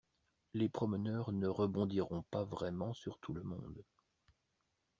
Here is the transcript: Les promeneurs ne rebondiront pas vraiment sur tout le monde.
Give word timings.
Les 0.55 0.67
promeneurs 0.67 1.31
ne 1.31 1.45
rebondiront 1.47 2.23
pas 2.31 2.43
vraiment 2.43 2.91
sur 2.91 3.19
tout 3.19 3.33
le 3.35 3.43
monde. 3.43 3.85